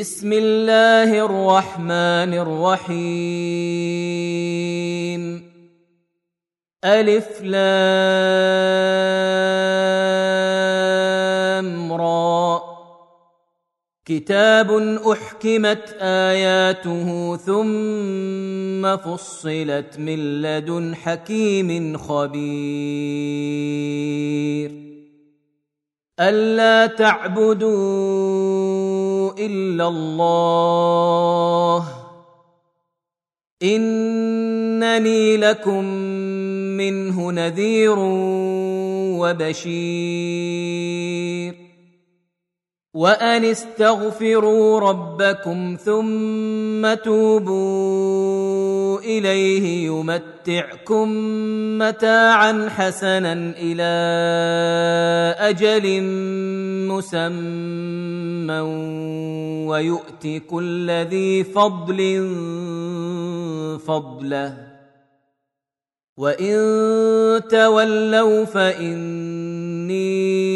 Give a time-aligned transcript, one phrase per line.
[0.00, 3.02] بسم الله الرحمن الرحيم.
[6.84, 7.62] ألف لام
[11.92, 12.62] را.
[14.04, 14.70] كتاب
[15.12, 23.24] أحكمت آياته ثم فصلت من لدن حكيم خبير.
[26.20, 31.88] ألا تعبدوا إلا الله.
[33.62, 35.84] إنني لكم
[36.76, 37.96] منه نذير
[39.18, 41.63] وبشير.
[42.94, 51.08] وان استغفروا ربكم ثم توبوا اليه يمتعكم
[51.78, 53.94] متاعا حسنا إلى
[55.38, 56.02] أجل
[56.88, 58.60] مسمى
[59.68, 62.28] ويؤت كل ذي فضل
[63.86, 64.56] فضله
[66.16, 70.53] وان تولوا فاني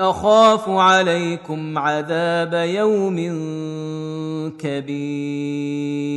[0.00, 3.16] أخاف عليكم عذاب يوم
[4.58, 6.14] كبير.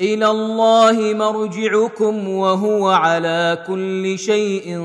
[0.00, 4.78] إلى الله مرجعكم وهو على كل شيء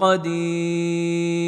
[0.00, 1.38] قدير.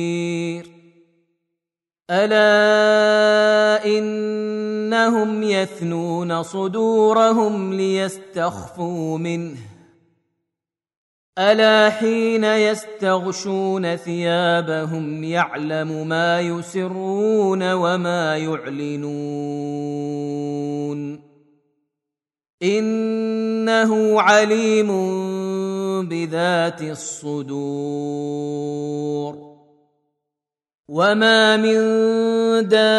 [2.10, 9.69] ألا إنهم يثنون صدورهم ليستخفوا منه.
[11.38, 19.70] ألا حين يستغشون ثيابهم يعلم ما يسرون وما يعلنون
[22.62, 24.88] إنه عليم
[26.08, 28.30] بذات الصدور
[30.88, 31.78] وما من
[32.68, 32.90] دابة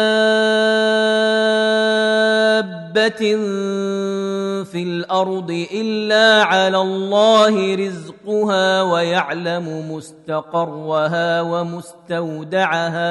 [4.64, 13.02] في الأرض إلا على الله رزقها ويعلم مستقرها ومستودعها.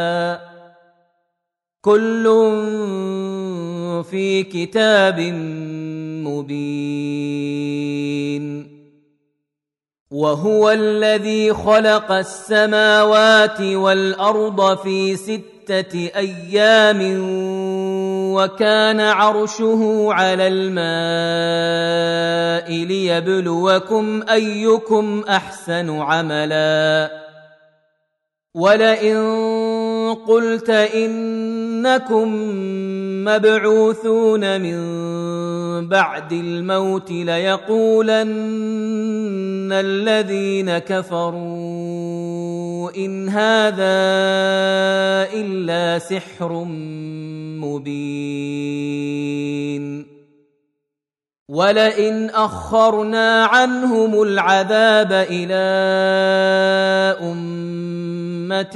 [1.82, 2.24] كل
[4.12, 5.20] في كتاب
[6.28, 7.62] مبين.
[10.12, 17.02] وهو الذي خلق السماوات والأرض في ستة أيام
[18.34, 21.92] وكان عرشه على الماء
[22.86, 27.12] ليبلوكم أيكم أحسن عملا.
[28.54, 29.18] ولئن
[30.28, 32.28] قلت إنكم
[33.24, 34.82] مبعوثون من
[35.88, 38.22] بعد الموت ليقولن
[39.72, 42.12] الذين كفروا
[42.98, 44.02] إن هذا
[45.34, 46.64] إلا سحر
[47.64, 49.12] مبين.
[51.52, 55.66] ولئن أخرنا عنهم العذاب إلى
[57.22, 58.76] أمة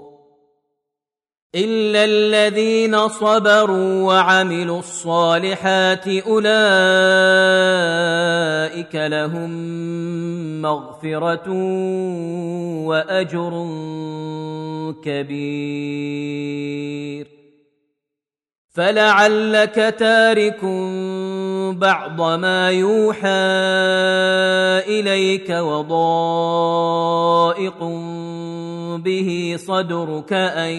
[1.55, 6.55] الا الذين صبروا وعملوا الصالحات اولئك
[8.95, 9.51] لهم
[10.61, 11.51] مغفره
[12.87, 13.67] واجر
[15.03, 16.41] كبير.
[18.73, 20.65] فلعلك تارك
[21.75, 23.29] بعض ما يوحى
[24.87, 26.91] اليك وضائق
[28.97, 30.73] به صدرك أن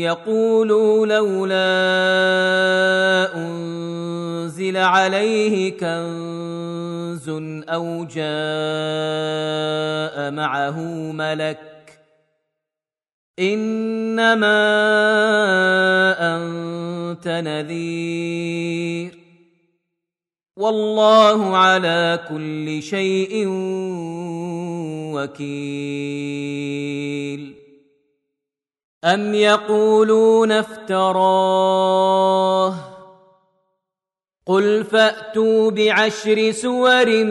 [0.00, 1.68] يقولوا لولا
[3.36, 7.28] أنزل عليه كنز
[7.68, 8.28] أو جاء
[10.30, 10.80] معه
[11.12, 11.58] ملك
[13.38, 14.58] إنما
[16.36, 19.17] أنت نذير.
[20.58, 23.44] والله على كل شيء
[25.14, 26.88] وكيل.
[29.04, 31.88] أم يقولون افتراه؟
[34.46, 37.24] قل فأتوا بعشر سور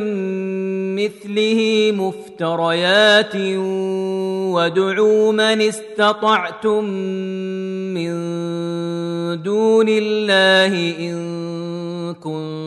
[0.95, 3.35] مثله مفتريات
[4.55, 6.83] وادعوا من استطعتم
[7.93, 8.13] من
[9.43, 11.17] دون الله إن
[12.13, 12.66] كنتم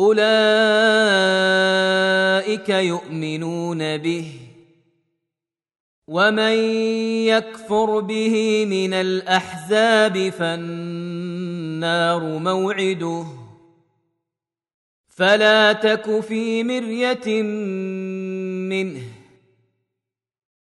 [0.00, 0.18] أولئك
[2.68, 4.32] يؤمنون به.
[6.08, 6.52] ومن
[7.26, 13.26] يكفر به من الأحزاب فالنار موعده.
[15.08, 17.42] فلا تك في مرية
[18.68, 19.19] منه.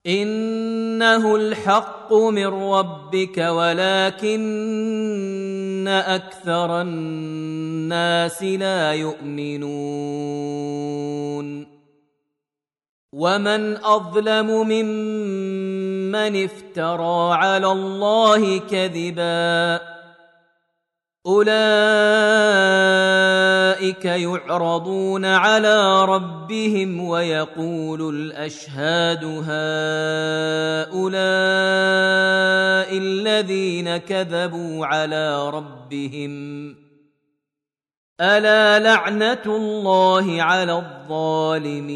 [0.08, 4.46] إنه الحق من ربك ولكن
[5.88, 9.76] أكثر الناس لا يؤمنون.
[13.14, 19.95] ومن أظلم ممن افترى على الله كذبا.
[21.28, 21.56] أولئك
[24.06, 29.46] يعرضون على ربهم ويقول الأشهاد هؤلاء
[32.98, 36.76] الذين كذبوا على ربهم.
[38.22, 41.96] ألا لعنة الله على الظالمين؟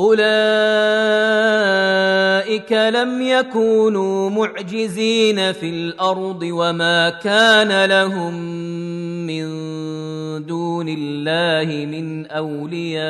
[0.00, 0.22] أولئك
[2.72, 8.34] لم يكونوا معجزين في الأرض وما كان لهم
[9.26, 9.46] من
[10.46, 13.00] دون الله من أولياء.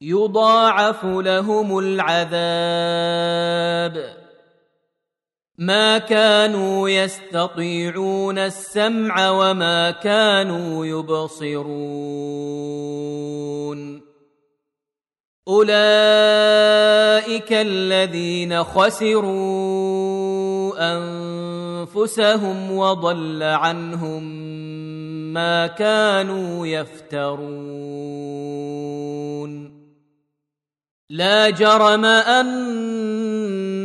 [0.00, 2.30] يضاعف لهم العذاب.
[5.60, 11.70] ما كانوا يستطيعون السمع وما كانوا يبصرون.
[15.48, 15.72] أولئك
[17.52, 19.20] الذين خسروا
[20.96, 24.22] أنفسهم وضل عنهم
[25.32, 28.00] ما كانوا يفترون.
[31.10, 32.04] لا جرم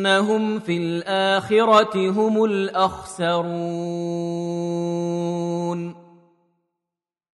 [0.05, 3.45] إنهم في الآخرة هم الأخسرون.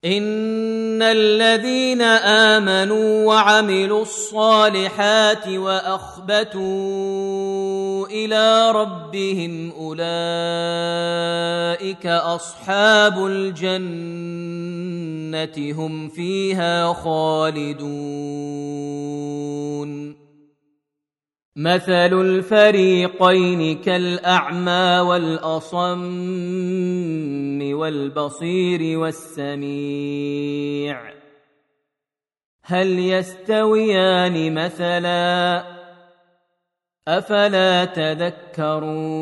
[0.05, 6.61] إن الذين آمنوا وعملوا الصالحات وأخبتوا
[8.07, 9.97] إلى ربهم أولئك
[12.07, 13.81] أصحاب الجنة
[15.83, 17.81] هم فيها خالدون.
[21.55, 25.99] مثل الفريقين كالاعمى والاصم
[27.73, 30.41] والبصير والسميع
[32.63, 35.63] هل يستويان مثلا
[37.07, 39.21] افلا تذكرون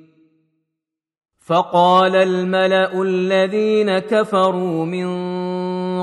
[1.51, 5.07] فقال الملأ الذين كفروا من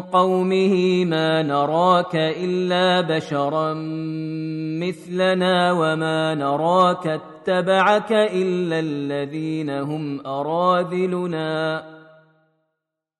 [0.00, 3.74] قومه ما نراك إلا بشرا
[4.84, 11.82] مثلنا وما نراك اتبعك إلا الذين هم أراذلنا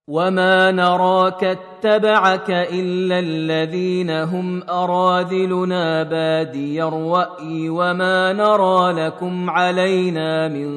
[0.09, 10.69] وما نراك اتبعك الا الذين هم اراذلنا بادي الراي وما نرى لكم علينا من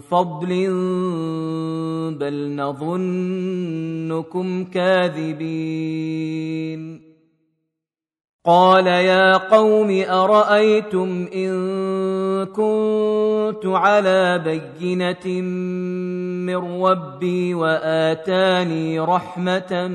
[0.00, 0.48] فضل
[2.20, 6.24] بل نظنكم كاذبين
[8.46, 11.52] قال يا قوم أرأيتم إن
[12.44, 15.40] كنت على بينة
[16.44, 19.88] من ربي وآتاني رحمة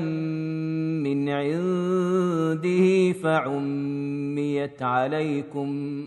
[1.04, 6.06] من عنده فعميت عليكم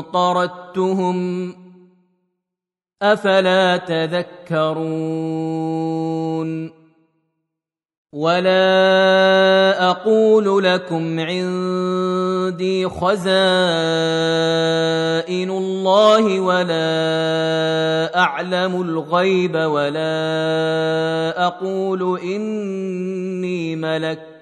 [0.00, 1.54] طردتهم
[3.02, 5.16] أفلا تذكرون
[8.12, 13.26] ولا أقول لكم عندي خزائن
[15.50, 20.16] الله ولا أعلم الغيب ولا
[21.46, 24.35] أقول إني ملك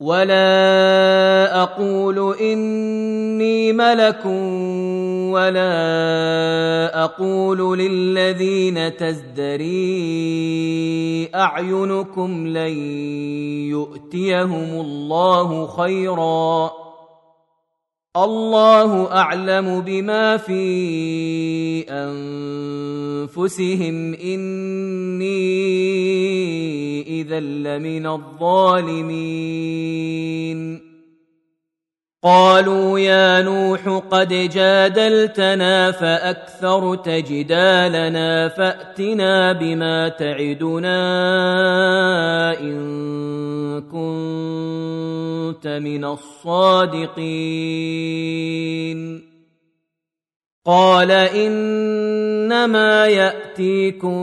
[0.00, 4.26] ولا أقول اني ملك
[5.34, 5.74] ولا
[7.04, 9.70] أقول للذين تزدري
[11.34, 12.78] اعينكم لن
[13.68, 16.70] يؤتيهم الله خيرا
[18.16, 21.86] الله أعلم بما في
[23.30, 24.14] أنفسهم.
[24.14, 25.30] إني
[27.20, 29.30] إذا لمن الظالمين.
[32.22, 40.90] قالوا يا نوح قد جادلتنا فاكثرت جدالنا فأتنا بما تعدنا
[42.60, 47.10] إن كنت من الصادقين.
[50.70, 54.22] قال إنما يأتيكم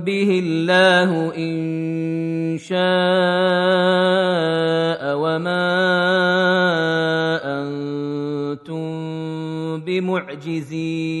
[0.00, 2.80] به الله إن شاء
[5.20, 5.60] وما
[7.44, 8.80] أنتم
[9.84, 11.20] بمعجزين.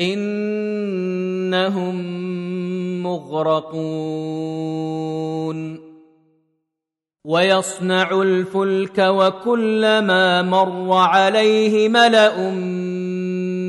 [0.00, 1.96] إنهم
[3.02, 4.76] مغرقون.
[7.24, 12.50] ويصنع الفلك وكلما مر عليه ملأ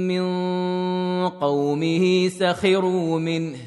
[0.07, 0.27] من
[1.29, 3.66] قومه سخروا منه.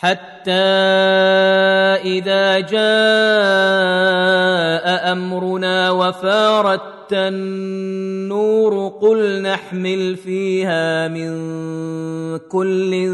[0.00, 0.50] حتى
[2.08, 2.80] إذا جاء
[5.12, 11.30] أمرنا وفارت النور قل نحمل فيها من
[12.38, 13.08] كل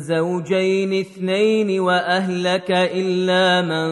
[0.00, 3.88] زوجين اثنين وأهلك إلا من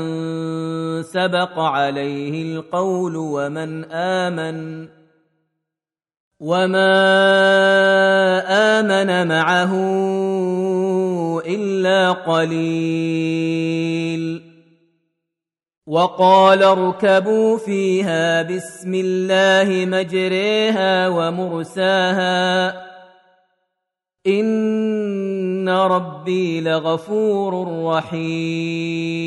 [1.02, 4.88] سبق عليه القول ومن آمن.
[6.40, 6.88] وما
[8.80, 9.72] امن معه
[11.46, 13.76] الا قليل.
[15.86, 22.86] وقال اركبوا فيها بسم الله مجريها ومرساها.
[24.26, 29.26] ان ربي لغفور رحيم.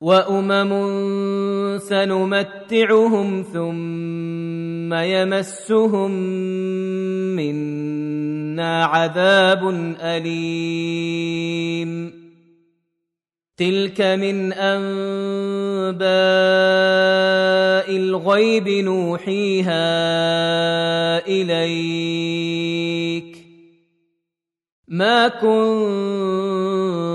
[0.00, 0.70] وامم
[1.78, 6.10] سنمتعهم ثم يمسهم
[7.36, 9.68] منا عذاب
[10.00, 11.88] أليم
[13.56, 15.98] تلك من أنباء
[17.96, 19.88] الغيب نوحيها
[21.26, 22.78] إليك
[24.88, 26.57] ما كنت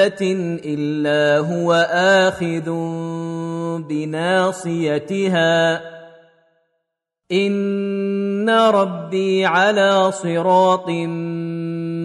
[0.00, 0.32] دابة
[0.64, 2.70] إلا هو آخذ
[3.88, 5.80] بناصيتها
[7.32, 10.88] إن ربي على صراط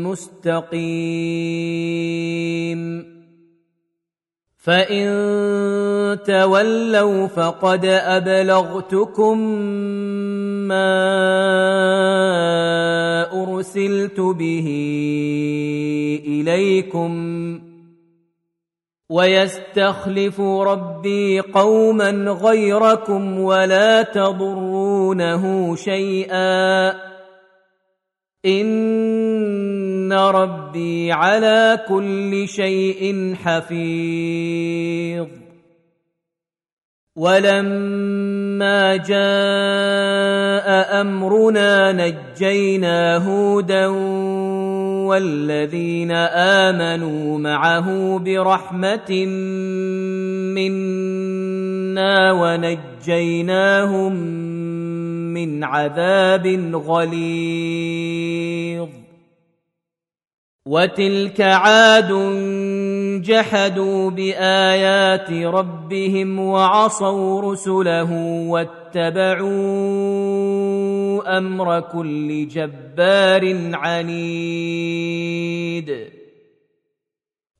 [0.04, 1.16] مستقيم
[4.58, 5.08] فإن
[6.26, 9.38] تولوا فقد أبلغتكم
[10.68, 11.06] ما
[13.44, 14.68] أرسلت به
[16.28, 17.12] إليكم
[19.10, 22.10] ويستخلف ربي قوما
[22.44, 26.90] غيركم ولا تضرونه شيئا
[28.46, 35.28] ان ربي على كل شيء حفيظ
[37.16, 43.88] ولما جاء امرنا نجينا هودا
[45.06, 46.12] والذين
[46.66, 49.26] آمنوا معه برحمة
[50.56, 54.14] منا ونجيناهم
[55.34, 56.48] من عذاب
[56.88, 58.06] غليظ.
[60.68, 62.12] وتلك عاد
[63.22, 68.12] جحدوا بآيات ربهم وعصوا رسله
[68.96, 70.18] واتبعوا
[71.38, 74.96] أمر كل جبار عنيد.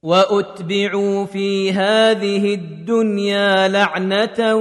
[0.04, 4.56] وأتبعوا في هذه الدنيا لعنة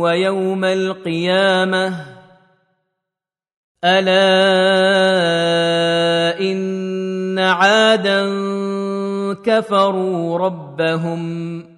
[0.00, 2.06] ويوم القيامة.
[3.84, 4.20] ألا
[6.40, 8.24] إن عادا
[9.34, 11.77] كفروا ربهم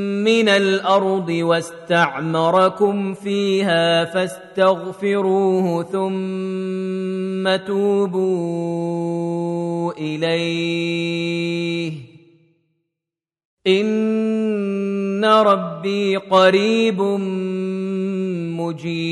[0.23, 9.01] من الأرض واستعمركم فيها فاستغفروه ثم توبوا
[9.93, 11.91] إليه.
[13.67, 17.01] إن ربي قريب
[18.61, 19.11] مجيب.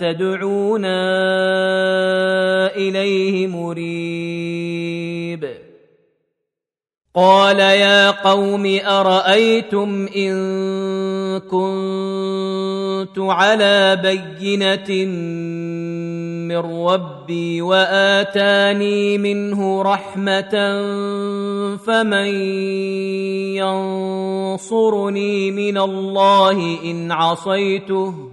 [0.00, 1.00] تدعونا
[2.76, 4.82] إليه مريب.
[7.14, 10.32] قال يا قوم أرأيتم إن
[11.40, 15.06] كنت على بينة
[16.48, 20.54] من ربي وآتاني منه رحمة
[21.76, 22.26] فمن
[24.56, 28.31] ينصرني من الله إن عصيته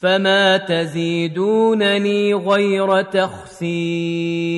[0.00, 4.50] فما تزيدونني غير تخسير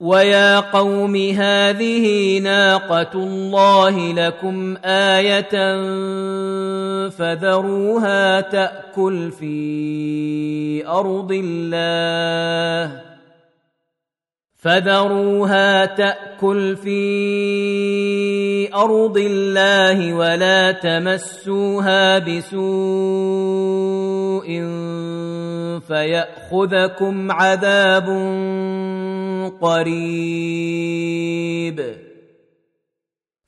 [0.00, 5.50] ويا قوم هذه ناقه الله لكم إيه
[7.08, 13.13] فذروها تاكل في ارض الله
[14.64, 22.64] فذروها تأكل في أرض الله ولا تمسوها بسوء
[25.88, 28.08] فيأخذكم عذاب
[29.60, 31.04] قريب.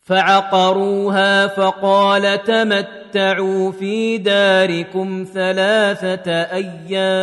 [0.02, 7.16] فعقروها فقال تمتعوا في داركم ثلاثة أيام.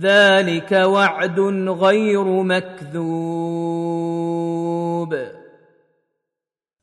[0.00, 3.76] ذلك وعد غير مكذوب.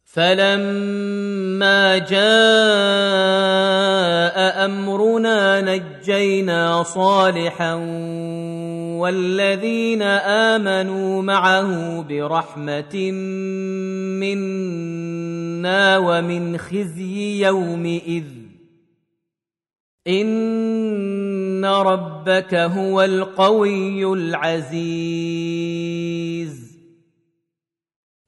[0.04, 2.16] فلما جاء
[4.66, 7.74] أمرنا نجينا صالحا
[9.00, 13.12] والذين آمنوا معه برحمة
[14.22, 18.43] منا ومن خزي يومئذ.
[20.08, 25.24] ان ربك هو القوي العزيز.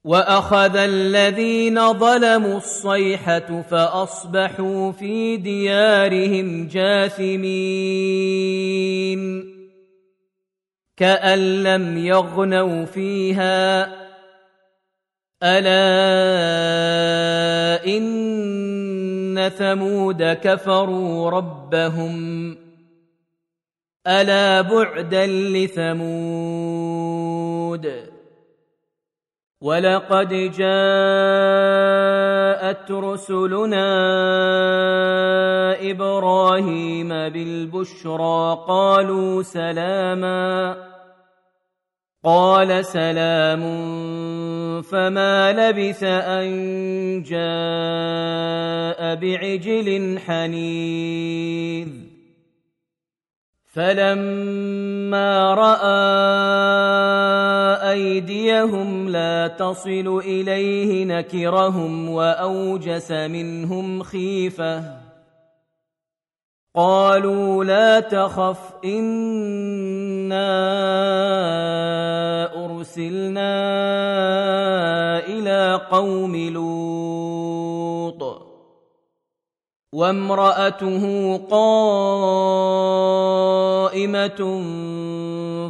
[0.04, 7.46] واخذ الذين ظلموا الصيحه فاصبحوا في ديارهم جاثمين.
[10.96, 13.96] كان لم يغنوا فيها.
[15.42, 15.76] الا
[17.86, 18.85] ان
[19.48, 22.56] ثمود كفروا ربهم
[24.06, 26.86] الا بعدا لثمود
[29.60, 30.60] ولقد جاءت
[32.90, 33.86] رسلنا
[35.90, 40.76] إبراهيم بالبشرى قالوا سلاما
[42.26, 43.62] قال سلام
[44.82, 46.48] فما لبث أن
[47.22, 51.88] جاء بعجل حنيذ.
[53.72, 55.86] فلما رأى
[57.92, 65.05] أيديهم لا تصل إليه نكرهم وأوجس منهم خيفة.
[66.76, 70.56] قالوا لا تخف إنا
[72.64, 73.52] أرسلنا
[75.26, 78.42] إلى قوم لوط.
[79.92, 81.86] وامرأته قائمة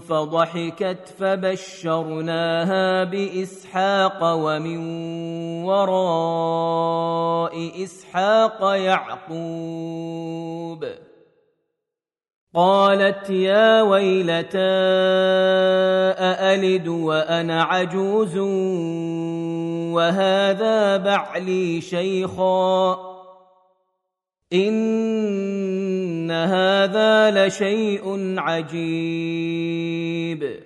[0.00, 4.78] فضحكت فبشرناها بإسحاق ومن
[5.64, 7.54] وراء
[7.84, 9.76] إسحاق يعقوب.
[12.54, 14.58] قالت يا ويلتى
[16.18, 18.36] أألد وأنا عجوز
[19.96, 22.98] وهذا بعلي شيخا؟
[26.26, 30.56] ان هذا لشيء عجيب.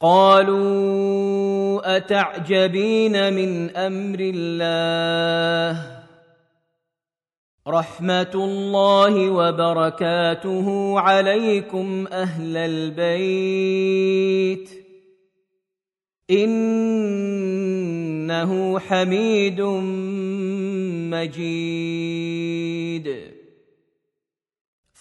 [0.00, 6.02] قالوا اتعجبين من أمر الله؟
[7.68, 14.70] رحمه الله وبركاته عليكم أهل البيت.
[16.30, 19.60] انه حميد
[21.12, 23.31] مجيد.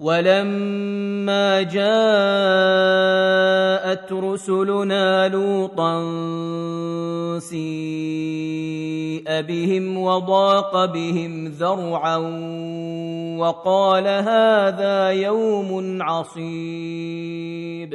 [0.00, 1.82] ولما جاءت
[4.12, 6.00] رسلنا لوطا
[7.38, 12.16] سيء بهم وضاق بهم ذرعا
[13.38, 17.94] وقال هذا يوم عصيب.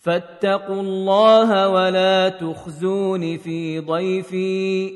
[0.00, 4.92] فاتقوا الله ولا تخزون في ضيفي.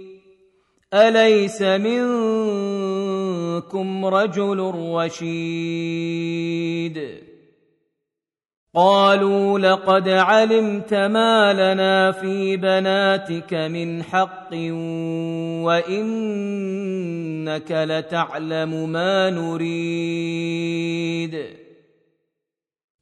[0.95, 2.47] أليس منكم
[4.07, 6.43] رجل رشيد؟
[8.75, 14.53] قالوا لقد علمت ما لنا في بناتك من حق
[15.65, 20.83] وإنك لتعلم ما نريد.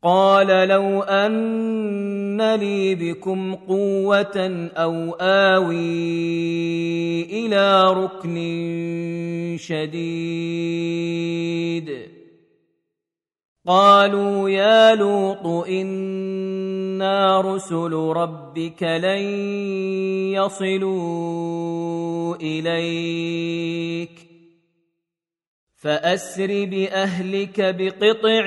[0.03, 8.37] قال لو أن لي بكم قوة أو آوي إلى ركن
[9.59, 11.31] شديد.
[13.67, 19.23] قالوا يا لوط إنا رسل ربك لن
[20.33, 24.11] يصلوا إليك.
[25.77, 28.47] فأسر بأهلك بقطع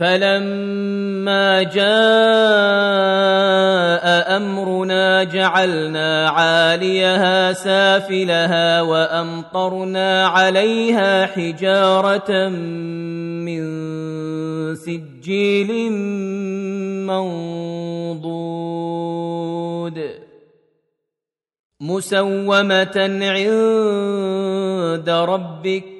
[0.00, 1.86] فلما جاء
[4.36, 13.64] امرنا جعلنا عاليها سافلها وامطرنا عليها حجاره من
[14.74, 15.92] سجيل
[17.06, 18.40] منضود
[21.80, 25.99] مسومه عند ربك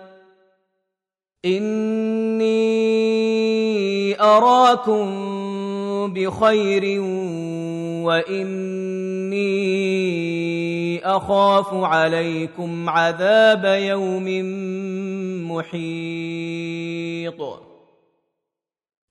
[1.45, 2.61] إني
[4.21, 5.03] أراكم
[6.13, 7.01] بخير
[8.05, 9.45] وإني
[11.05, 14.27] أخاف عليكم عذاب يوم
[15.51, 17.41] محيط.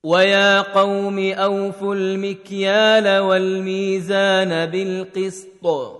[0.04, 5.99] ويا قوم أوفوا المكيال والميزان بالقسط.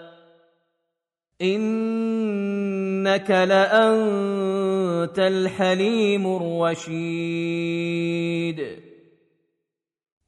[1.41, 7.71] إنك لأنت الحليم الرشيد.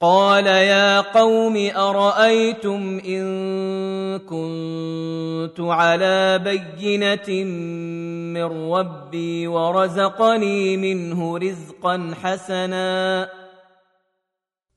[0.01, 3.23] قال يا قوم أرأيتم إن
[4.19, 7.43] كنت على بينة
[8.33, 13.29] من ربي ورزقني منه رزقا حسنا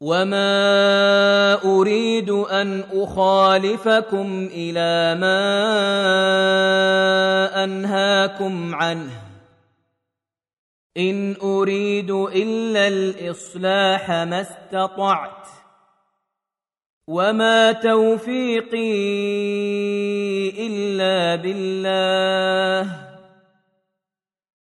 [0.00, 5.44] وما اريد ان اخالفكم إلى ما
[7.64, 9.22] انهاكم عنه
[10.96, 15.48] ان اريد الا الاصلاح ما استطعت
[17.08, 18.76] وما توفيقي
[20.66, 23.05] الا بالله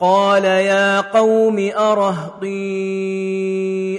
[0.00, 2.46] قال يا قوم ارهطي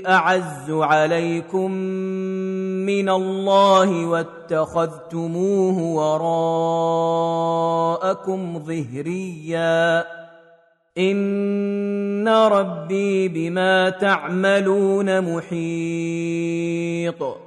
[0.07, 1.71] أعز عليكم
[2.85, 5.79] من الله واتخذتموه
[8.03, 10.05] وراءكم ظهريا.
[10.97, 17.46] إن ربي بما تعملون محيط.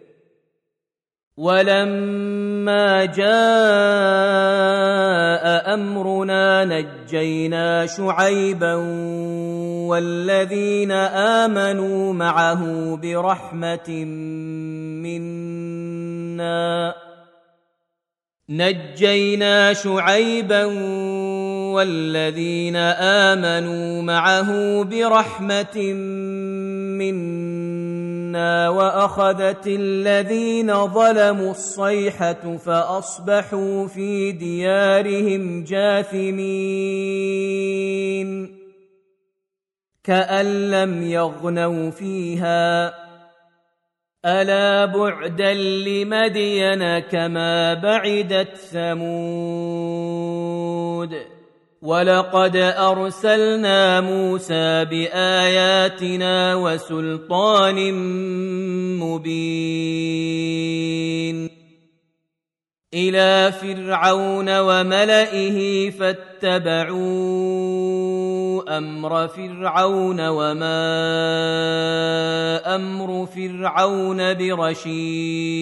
[1.41, 3.25] ولما جاء
[5.73, 8.73] أمرنا نجينا شعيبا
[9.89, 10.91] والذين
[11.41, 13.89] آمنوا معه برحمة
[15.01, 16.93] منا.
[18.49, 20.65] نجينا شعيبا
[21.73, 22.75] والذين
[23.25, 25.93] آمنوا معه برحمة
[27.01, 27.70] منا.
[28.67, 37.01] واخذت الذين ظلموا الصيحه فاصبحوا في ديارهم جاثمين
[40.03, 42.93] كان لم يغنوا فيها
[44.25, 50.11] الا بعدا لمدين كما بعدت ثمود
[51.81, 57.93] ولقد ارسلنا موسى باياتنا وسلطان
[58.99, 60.21] مبين
[62.93, 66.91] إلى فرعون وملئه فاتبعوا
[68.77, 70.81] أمر فرعون وما
[72.75, 75.61] أمر فرعون برشيد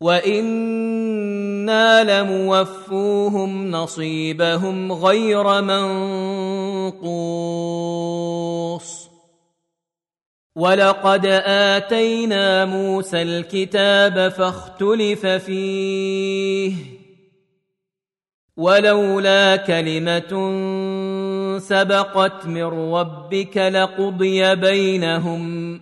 [0.00, 1.84] وأنا
[2.22, 7.44] لموفوهم نصيبهم غير منقوص
[10.56, 16.74] ولقد اتينا موسى الكتاب فاختلف فيه
[18.56, 20.32] ولولا كلمه
[21.58, 22.64] سبقت من
[22.94, 25.80] ربك لقضي بينهم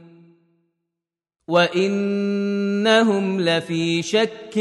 [1.49, 4.59] وانهم لفي شك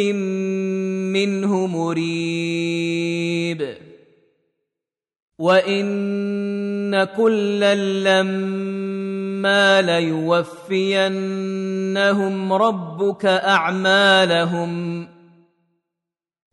[1.14, 3.68] منه مريب
[5.40, 11.14] وان كلا لما ليوفينهم
[12.54, 15.08] ربك اعمالهم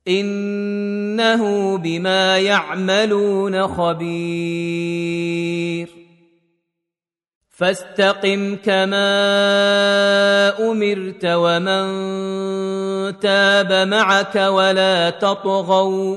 [0.08, 5.18] انه بما يعملون خبير
[7.58, 9.10] فاستقم كما
[10.70, 11.88] أمرت ومن
[13.18, 16.16] تاب معك ولا تطغوا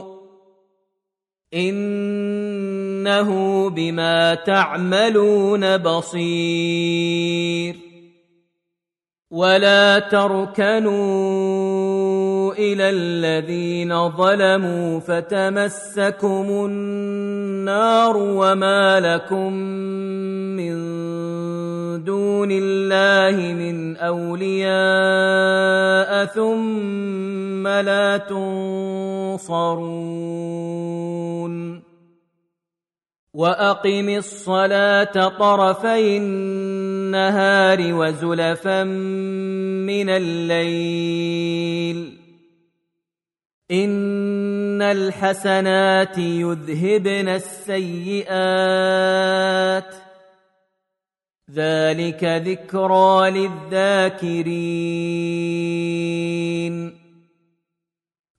[1.54, 3.30] إنه
[3.70, 7.76] بما تعملون بصير
[9.32, 10.94] ولا تركنوا
[12.54, 19.54] إلى الذين ظلموا فتمسكم النار وما لكم
[20.58, 21.02] من
[21.98, 24.72] دون الله من أولياء
[26.26, 29.52] ثم لا تنصرون.
[33.34, 42.18] وأقم الصلاة طرفي النهار وزلفا من الليل.
[43.72, 48.32] إن الحسنات يذهبن السيئات.
[51.54, 54.62] ذلك ذكرى للذاكرين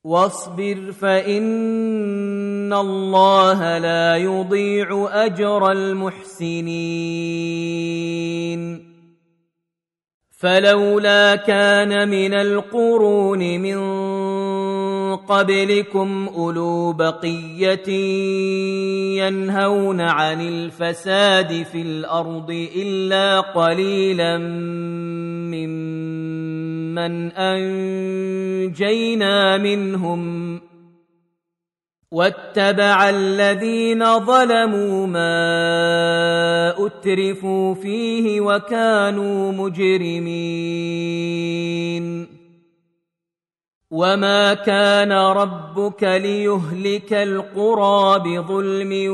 [0.05, 6.93] واصبر فان الله لا يضيع اجر المحسنين
[10.31, 13.77] فلولا كان من القرون من
[15.29, 17.89] قبلكم أولو بقية
[19.19, 24.39] ينهون عن الفساد في الأرض إلا قليلا
[25.49, 28.39] ممن أنجينا
[29.59, 30.61] منهم
[32.13, 40.33] واتبع الذين ظلموا ما أترفوا فيه وكانوا مجرمين
[43.93, 49.13] وما كان ربك ليهلك القرى بظلم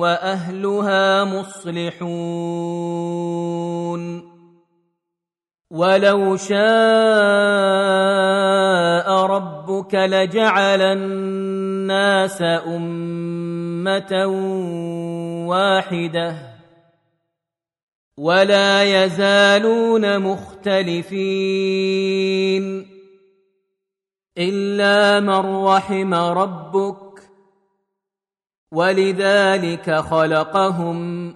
[0.00, 2.18] واهلها مصلحون
[5.70, 6.58] ولو شاء
[9.26, 14.26] ربك لجعل الناس امه
[15.46, 16.36] واحدة
[18.18, 21.58] ولا يزالون مختلفين
[24.38, 26.96] إلا من رحم ربك
[28.72, 31.34] ولذلك خلقهم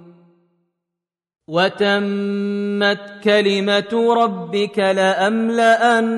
[1.49, 6.13] وتمت كلمة ربك لأملأن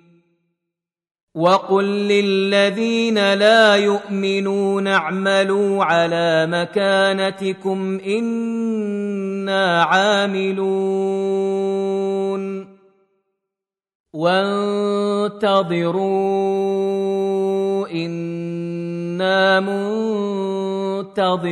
[1.35, 10.81] وقل للذين لا يؤمنون اعملوا على مكانتكم أنا عاملون
[14.13, 15.61] وانتظروا
[17.87, 19.59] أنا
[20.99, 21.51] منتظرون